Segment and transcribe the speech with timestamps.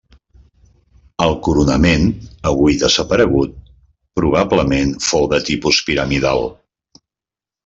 [1.25, 2.07] El coronament,
[2.51, 3.53] avui desaparegut,
[4.21, 6.45] probablement fou de tipus piramidal.